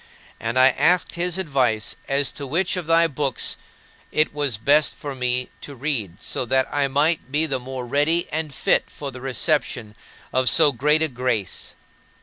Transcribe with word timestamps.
And 0.39 0.57
I 0.57 0.69
asked 0.69 1.13
his 1.13 1.37
advice 1.37 1.95
as 2.09 2.31
to 2.31 2.47
which 2.47 2.75
of 2.75 2.87
thy 2.87 3.05
books 3.05 3.55
it 4.11 4.33
was 4.33 4.57
best 4.57 4.95
for 4.95 5.13
me 5.13 5.49
to 5.61 5.75
read 5.75 6.17
so 6.23 6.43
that 6.43 6.65
I 6.73 6.87
might 6.87 7.31
be 7.31 7.45
the 7.45 7.59
more 7.59 7.85
ready 7.85 8.27
and 8.31 8.51
fit 8.51 8.89
for 8.89 9.11
the 9.11 9.21
reception 9.21 9.93
of 10.33 10.49
so 10.49 10.71
great 10.71 11.03
a 11.03 11.07
grace. 11.07 11.75